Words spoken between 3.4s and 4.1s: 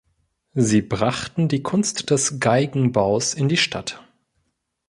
die Stadt.